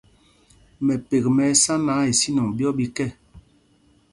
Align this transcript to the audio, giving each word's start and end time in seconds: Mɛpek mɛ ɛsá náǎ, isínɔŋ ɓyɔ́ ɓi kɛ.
Mɛpek 0.85 1.23
mɛ 1.35 1.43
ɛsá 1.53 1.73
náǎ, 1.85 1.99
isínɔŋ 2.11 2.47
ɓyɔ́ 2.57 2.71
ɓi 2.77 2.85
kɛ. 2.95 3.05